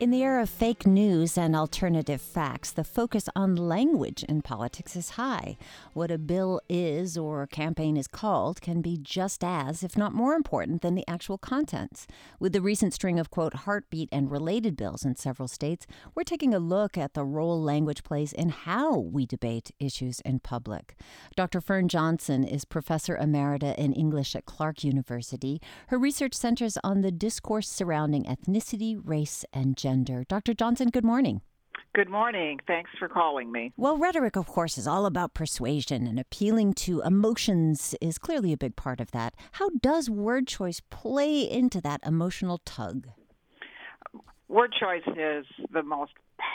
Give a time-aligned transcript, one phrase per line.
[0.00, 4.96] In the era of fake news and alternative facts, the focus on language in politics
[4.96, 5.56] is high.
[5.92, 10.34] What a bill is or campaign is called can be just as, if not more
[10.34, 12.08] important, than the actual contents.
[12.40, 16.52] With the recent string of, quote, heartbeat and related bills in several states, we're taking
[16.52, 20.96] a look at the role language plays in how we debate issues in public.
[21.36, 21.60] Dr.
[21.60, 25.62] Fern Johnson is professor emerita in English at Clark University.
[25.86, 30.24] Her research centers on the discourse surrounding ethnicity, race, and gender.
[30.26, 30.54] Dr.
[30.54, 31.42] Johnson, good morning.
[31.94, 32.58] Good morning.
[32.66, 33.70] Thanks for calling me.
[33.76, 38.56] Well, rhetoric, of course, is all about persuasion, and appealing to emotions is clearly a
[38.56, 39.34] big part of that.
[39.52, 43.08] How does word choice play into that emotional tug?
[44.48, 46.12] Word choice is the most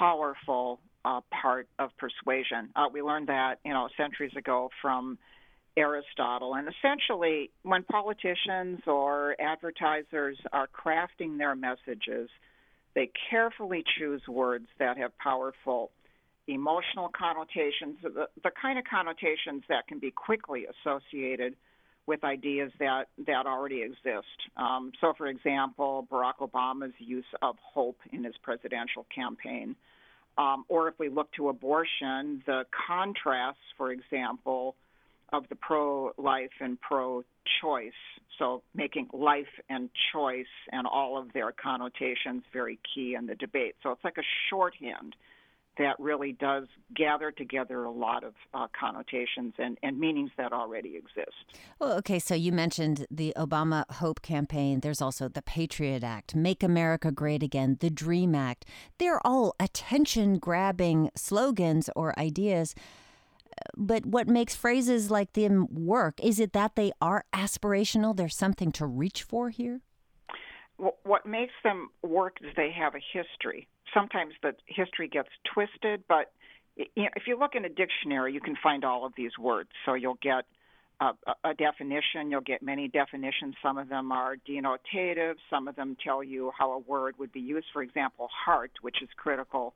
[0.00, 2.70] powerful uh, part of persuasion.
[2.74, 5.16] Uh, we learned that, you know, centuries ago from
[5.76, 6.54] Aristotle.
[6.56, 12.28] And essentially, when politicians or advertisers are crafting their messages,
[12.94, 15.90] they carefully choose words that have powerful
[16.48, 21.54] emotional connotations, the, the kind of connotations that can be quickly associated
[22.06, 24.26] with ideas that, that already exist.
[24.56, 29.76] Um, so, for example, Barack Obama's use of hope in his presidential campaign.
[30.36, 34.74] Um, or if we look to abortion, the contrasts, for example,
[35.32, 37.24] of the pro life and pro
[37.60, 37.92] choice.
[38.38, 43.76] So making life and choice and all of their connotations very key in the debate.
[43.82, 45.14] So it's like a shorthand
[45.78, 50.96] that really does gather together a lot of uh, connotations and, and meanings that already
[50.96, 51.32] exist.
[51.78, 54.80] Well, okay, so you mentioned the Obama Hope campaign.
[54.80, 58.66] There's also the Patriot Act, Make America Great Again, the Dream Act.
[58.98, 62.74] They're all attention grabbing slogans or ideas
[63.76, 66.20] but what makes phrases like them work?
[66.22, 68.16] Is it that they are aspirational?
[68.16, 69.80] There's something to reach for here?
[70.76, 73.68] What makes them work is they have a history.
[73.94, 76.32] Sometimes the history gets twisted, but
[76.76, 79.68] if you look in a dictionary, you can find all of these words.
[79.84, 80.44] So you'll get
[81.00, 81.12] a,
[81.44, 83.54] a definition, you'll get many definitions.
[83.62, 87.40] Some of them are denotative, some of them tell you how a word would be
[87.40, 87.66] used.
[87.72, 89.74] For example, heart, which is critical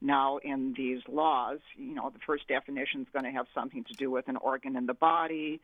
[0.00, 1.58] now in these laws.
[1.76, 4.76] You know, the first definition is going to have something to do with an organ
[4.76, 5.60] in the body.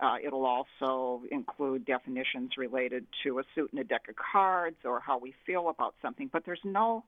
[0.00, 5.00] Uh, it'll also include definitions related to a suit and a deck of cards or
[5.00, 7.04] how we feel about something, but there's no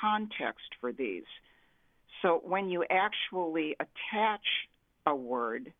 [0.00, 1.24] context for these.
[2.22, 4.46] So when you actually attach
[5.04, 5.72] a word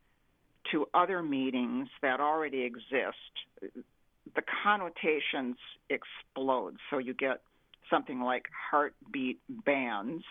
[0.71, 3.17] to other meanings that already exist,
[3.61, 5.55] the connotations
[5.89, 6.77] explode.
[6.89, 7.41] So you get
[7.89, 10.23] something like heartbeat bands,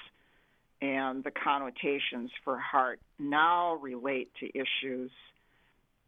[0.80, 5.10] and the connotations for heart now relate to issues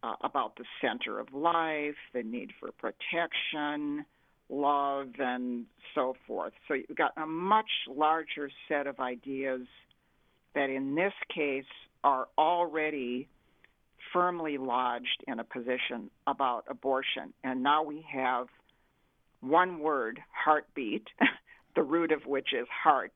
[0.02, 4.04] uh, about the center of life, the need for protection,
[4.48, 6.52] love, and so forth.
[6.68, 9.62] So you've got a much larger set of ideas
[10.54, 11.64] that, in this case,
[12.04, 13.28] are already
[14.12, 17.32] firmly lodged in a position about abortion.
[17.42, 18.46] And now we have
[19.40, 21.06] one word, heartbeat,
[21.76, 23.12] the root of which is heart,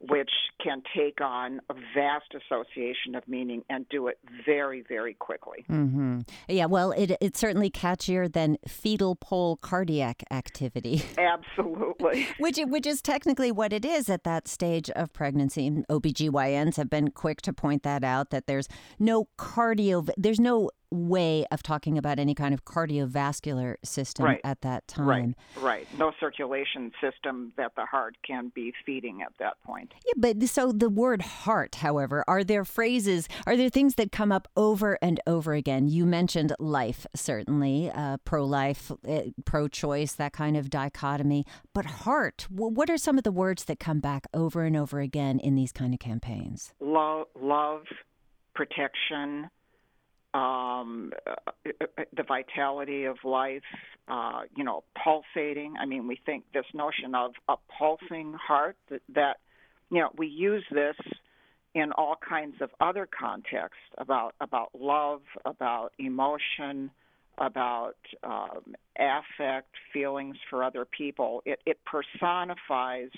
[0.00, 0.30] which
[0.62, 5.64] can take on a vast association of meaning and do it very, very quickly.
[5.70, 6.20] Mm-hmm.
[6.48, 11.02] Yeah, well, it, it's certainly catchier than fetal pole cardiac activity.
[11.18, 12.26] Absolutely.
[12.38, 15.66] which, which is technically what it is at that stage of pregnancy.
[15.66, 18.68] And OBGYNs have been quick to point that out that there's
[18.98, 24.40] no cardio, there's no way of talking about any kind of cardiovascular system right.
[24.44, 25.34] at that time.
[25.56, 25.98] Right, right.
[25.98, 29.92] No circulation system that the heart can be feeding at that point.
[30.06, 34.32] Yeah, but so the word heart, however, are there phrases, are there things that come
[34.32, 35.88] up over and over again?
[35.88, 41.44] You mentioned life, certainly, uh, pro life, uh, pro choice, that kind of dichotomy.
[41.72, 45.38] But heart, what are some of the words that come back over and over again
[45.40, 46.72] in these kind of campaigns?
[46.80, 47.82] Love, love
[48.54, 49.50] protection
[50.34, 51.12] um,
[51.64, 53.62] the vitality of life,
[54.08, 55.74] uh, you know, pulsating.
[55.80, 59.36] I mean, we think this notion of a pulsing heart that, that,
[59.90, 60.96] you know, we use this
[61.74, 66.90] in all kinds of other contexts about about love, about emotion,
[67.38, 71.42] about um, affect, feelings for other people.
[71.46, 73.10] It, it personifies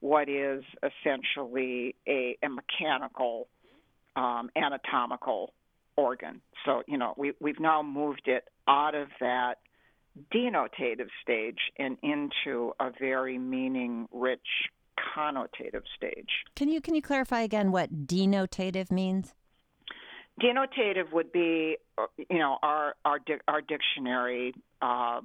[0.00, 3.46] what is essentially a, a mechanical,
[4.14, 5.52] um, anatomical
[5.96, 6.40] organ.
[6.64, 9.54] So, you know, we, we've now moved it out of that
[10.34, 14.40] denotative stage and into a very meaning rich
[15.14, 16.30] connotative stage.
[16.54, 19.34] Can you can you clarify again what denotative means?
[20.40, 25.20] Denotative would be, uh, you know, our our our dictionary uh,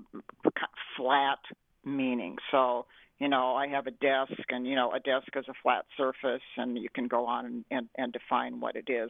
[0.97, 1.39] flat
[1.83, 2.38] meaning.
[2.51, 2.85] So,
[3.19, 6.41] you know, I have a desk, and you know, a desk is a flat surface,
[6.57, 9.09] and you can go on and, and, and define what it is.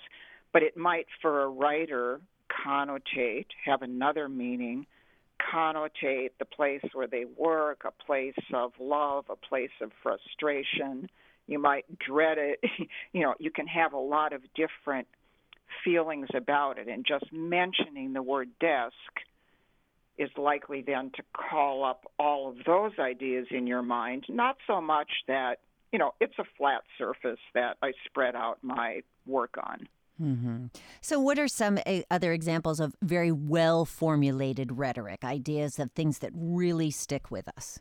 [0.53, 2.19] But it might, for a writer,
[2.65, 4.85] connotate, have another meaning,
[5.53, 11.09] connotate the place where they work, a place of love, a place of frustration.
[11.47, 12.59] You might dread it.
[13.13, 15.07] you know, you can have a lot of different
[15.83, 18.93] feelings about it, and just mentioning the word desk
[20.17, 24.25] is likely then to call up all of those ideas in your mind.
[24.29, 25.59] Not so much that,
[25.91, 29.87] you know, it's a flat surface that I spread out my work on.
[30.21, 30.65] Mm-hmm.
[31.01, 36.19] So, what are some uh, other examples of very well formulated rhetoric, ideas of things
[36.19, 37.79] that really stick with us?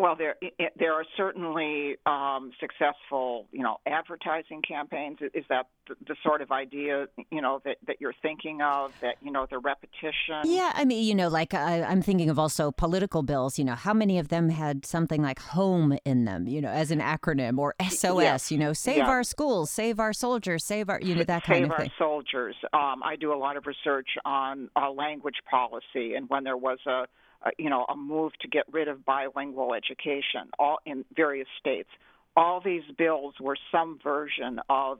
[0.00, 0.36] Well, there
[0.78, 5.18] there are certainly um, successful, you know, advertising campaigns.
[5.34, 8.92] Is that the, the, sort of idea, you know, that, that you're thinking of?
[9.00, 10.42] That you know, the repetition.
[10.44, 13.58] Yeah, I mean, you know, like I, I'm thinking of also political bills.
[13.58, 16.46] You know, how many of them had something like "home" in them?
[16.46, 18.22] You know, as an acronym, or SOS.
[18.22, 18.52] Yes.
[18.52, 21.70] You know, save our schools, save our soldiers, save our, you know, that kind of
[21.76, 21.90] thing.
[21.98, 22.54] Save our soldiers.
[22.72, 26.78] Um, I do a lot of research on uh, language policy, and when there was
[26.86, 27.06] a
[27.44, 31.88] uh, you know, a move to get rid of bilingual education all in various states.
[32.36, 34.98] All these bills were some version of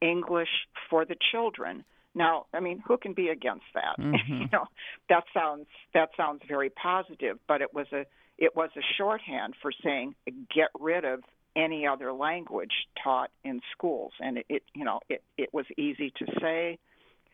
[0.00, 0.48] English
[0.90, 1.84] for the children.
[2.14, 3.96] Now, I mean, who can be against that?
[3.98, 4.32] Mm-hmm.
[4.32, 4.66] you know,
[5.08, 8.06] that sounds that sounds very positive, but it was a
[8.38, 11.22] it was a shorthand for saying get rid of
[11.54, 16.12] any other language taught in schools, and it, it you know it it was easy
[16.18, 16.78] to say,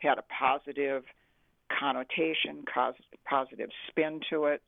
[0.00, 1.04] had a positive
[1.78, 2.64] connotation,
[3.24, 4.62] positive spin to it.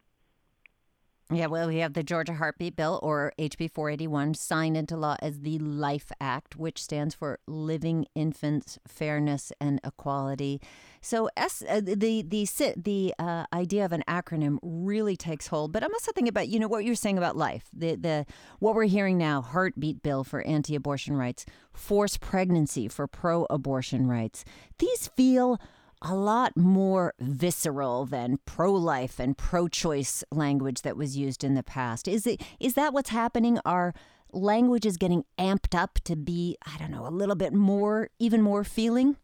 [1.30, 5.40] Yeah, well, we have the Georgia Heartbeat Bill, or HB 481, signed into law as
[5.40, 10.60] the LIFE Act, which stands for Living Infants, Fairness, and Equality.
[11.00, 12.46] So, S, uh, the the
[12.76, 15.72] the uh, idea of an acronym really takes hold.
[15.72, 17.64] But I'm also thinking about, you know, what you're saying about life.
[17.72, 18.26] The the
[18.58, 24.44] what we're hearing now: Heartbeat Bill for anti-abortion rights, forced pregnancy for pro-abortion rights.
[24.78, 25.58] These feel
[26.02, 32.08] a lot more visceral than pro-life and pro-choice language that was used in the past.
[32.08, 33.58] Is it is that what's happening?
[33.64, 33.94] Our
[34.32, 38.42] language is getting amped up to be, I don't know, a little bit more, even
[38.42, 39.16] more feeling?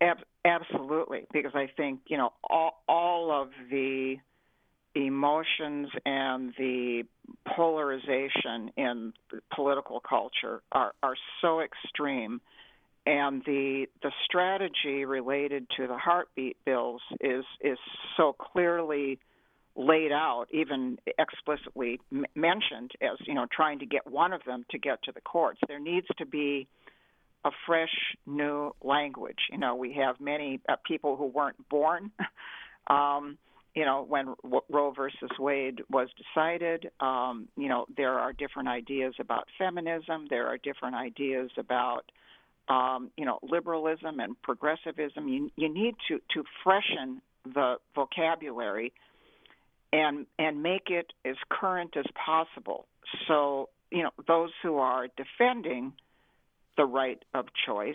[0.00, 4.16] Ab- absolutely, because I think you know all all of the
[4.94, 7.04] emotions and the
[7.54, 9.12] polarization in
[9.54, 12.40] political culture are are so extreme
[13.06, 17.78] and the the strategy related to the heartbeat bills is is
[18.16, 19.18] so clearly
[19.76, 24.64] laid out, even explicitly m- mentioned as you know trying to get one of them
[24.70, 25.60] to get to the courts.
[25.68, 26.66] There needs to be
[27.44, 27.94] a fresh
[28.26, 29.38] new language.
[29.52, 32.10] You know, we have many uh, people who weren't born.
[32.88, 33.38] um,
[33.74, 34.34] you know, when
[34.70, 40.26] Roe versus Wade was decided, um, you know, there are different ideas about feminism.
[40.30, 42.10] There are different ideas about
[42.68, 45.28] um, you know, liberalism and progressivism.
[45.28, 48.92] You you need to to freshen the vocabulary
[49.92, 52.86] and and make it as current as possible.
[53.28, 55.92] So you know, those who are defending
[56.76, 57.94] the right of choice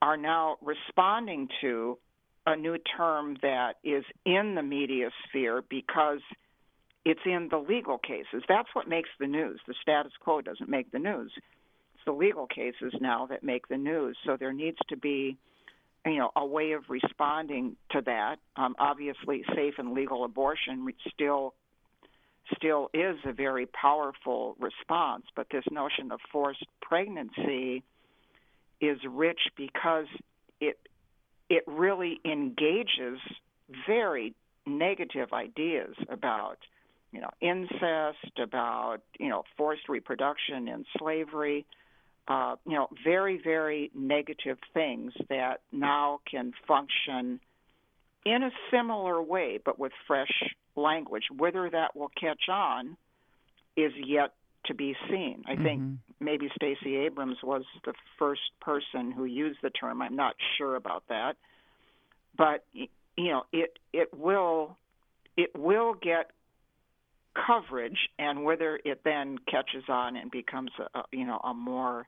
[0.00, 1.98] are now responding to
[2.46, 6.20] a new term that is in the media sphere because
[7.04, 8.42] it's in the legal cases.
[8.48, 9.60] That's what makes the news.
[9.66, 11.32] The status quo doesn't make the news
[12.04, 14.16] the legal cases now that make the news.
[14.24, 15.36] So there needs to be,
[16.06, 18.36] you know, a way of responding to that.
[18.56, 21.54] Um, obviously, safe and legal abortion still
[22.56, 27.84] still is a very powerful response, but this notion of forced pregnancy
[28.80, 30.06] is rich because
[30.60, 30.78] it
[31.48, 33.18] it really engages
[33.86, 34.34] very
[34.66, 36.58] negative ideas about
[37.12, 41.66] you know incest about you know forced reproduction and slavery
[42.30, 47.40] uh, you know, very, very negative things that now can function
[48.24, 50.30] in a similar way, but with fresh
[50.76, 51.24] language.
[51.36, 52.96] Whether that will catch on
[53.76, 54.32] is yet
[54.66, 55.42] to be seen.
[55.48, 55.64] I mm-hmm.
[55.64, 55.82] think
[56.20, 60.00] maybe Stacey Abrams was the first person who used the term.
[60.00, 61.34] I'm not sure about that,
[62.38, 64.76] but you know, it it will
[65.36, 66.30] it will get
[67.34, 72.06] coverage, and whether it then catches on and becomes a, you know a more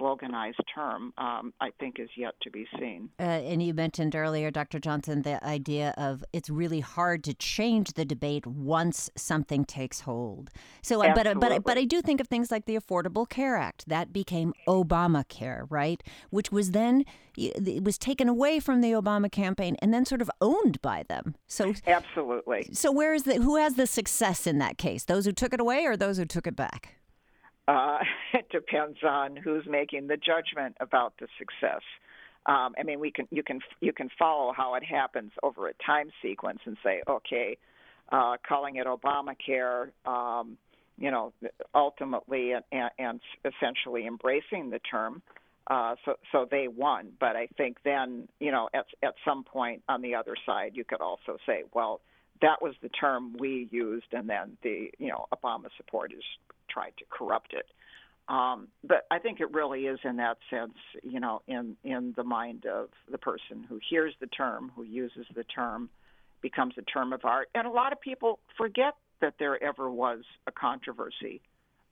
[0.00, 3.10] sloganized term, um, I think is yet to be seen.
[3.18, 4.78] Uh, and you mentioned earlier, Dr.
[4.78, 10.50] Johnson, the idea of it's really hard to change the debate once something takes hold.
[10.82, 13.56] So, uh, but, uh, but but I do think of things like the Affordable Care
[13.56, 16.02] Act that became Obamacare, right?
[16.30, 17.04] Which was then
[17.36, 21.34] it was taken away from the Obama campaign and then sort of owned by them.
[21.46, 22.68] So absolutely.
[22.72, 25.04] So where is the who has the success in that case?
[25.04, 26.96] Those who took it away or those who took it back?
[27.66, 27.98] Uh,
[28.34, 31.82] it depends on who's making the judgment about the success.
[32.46, 35.72] Um, I mean, we can you can you can follow how it happens over a
[35.84, 37.56] time sequence and say, okay,
[38.12, 40.58] uh, calling it Obamacare, um,
[40.98, 41.32] you know,
[41.74, 45.22] ultimately and, and essentially embracing the term.
[45.68, 49.82] Uh, so so they won, but I think then you know at at some point
[49.88, 52.02] on the other side you could also say, well,
[52.42, 56.24] that was the term we used, and then the you know Obama supporters
[56.74, 57.66] tried to corrupt it.
[58.28, 62.24] Um, but I think it really is in that sense, you know, in in the
[62.24, 65.90] mind of the person who hears the term, who uses the term,
[66.40, 70.20] becomes a term of art, and a lot of people forget that there ever was
[70.46, 71.42] a controversy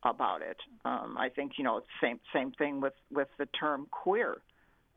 [0.05, 0.57] about it.
[0.85, 4.39] Um, I think you know same same thing with with the term queer.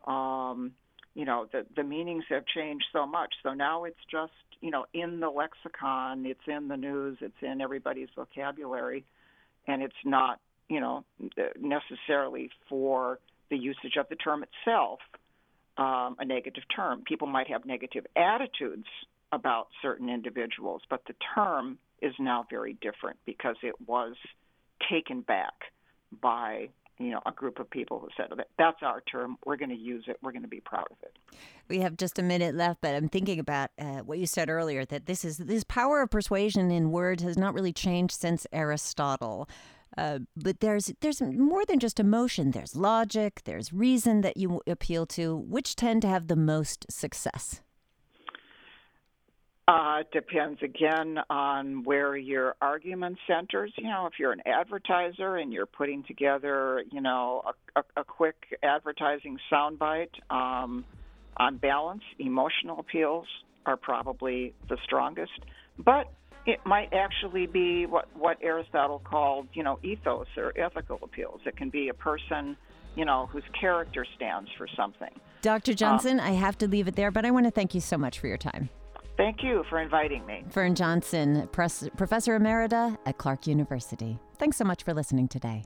[0.08, 0.72] Um,
[1.16, 3.34] you know the the meanings have changed so much.
[3.44, 7.60] So now it's just you know in the lexicon, it's in the news, it's in
[7.60, 9.04] everybody's vocabulary,
[9.68, 11.04] and it's not you know
[11.60, 13.20] necessarily for
[13.50, 15.00] the usage of the term itself
[15.78, 17.04] um, a negative term.
[17.06, 18.88] People might have negative attitudes
[19.32, 24.16] about certain individuals, but the term is now very different because it was
[24.90, 25.54] taken back
[26.22, 29.38] by you know a group of people who said that that's our term.
[29.46, 30.18] We're going to use it.
[30.22, 31.18] We're going to be proud of it.
[31.68, 34.86] We have just a minute left but i'm thinking about uh, what you said earlier
[34.86, 39.50] that this is this power of persuasion in words has not really changed since aristotle.
[39.98, 42.52] Uh, but there's there's more than just emotion.
[42.52, 43.42] There's logic.
[43.46, 47.62] There's reason that you appeal to which tend to have the most success
[49.68, 53.74] uh, depends again on where your argument centers.
[53.78, 57.42] You know, if you're an advertiser and you're putting together, you know,
[57.76, 60.86] a, a, a quick advertising soundbite, um,
[61.38, 63.26] on balance, emotional appeals
[63.66, 65.32] are probably the strongest.
[65.78, 66.12] But
[66.46, 71.42] it might actually be what, what Aristotle called, you know, ethos or ethical appeals.
[71.46, 72.56] It can be a person,
[72.96, 75.10] you know, whose character stands for something.
[75.42, 75.74] Dr.
[75.74, 77.98] Johnson, um, I have to leave it there, but I want to thank you so
[77.98, 78.70] much for your time.
[79.18, 80.44] Thank you for inviting me.
[80.50, 84.20] Fern Johnson, Professor Emerita at Clark University.
[84.38, 85.64] Thanks so much for listening today.